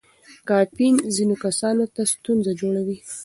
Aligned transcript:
کافین 0.49 0.95
ځینو 1.15 1.35
کسانو 1.45 1.85
ته 1.95 2.01
ستونزه 2.13 2.51
جوړوي. 2.59 2.97